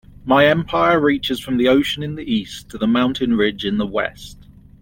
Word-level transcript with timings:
My 0.25 0.47
empire 0.47 0.99
reaches 0.99 1.39
from 1.39 1.57
the 1.57 1.67
ocean 1.67 2.01
in 2.01 2.15
the 2.15 2.23
East 2.23 2.69
to 2.69 2.79
the 2.79 2.87
mountain 2.87 3.35
ridge 3.37 3.63
in 3.65 3.77
the 3.77 3.85
West. 3.85 4.47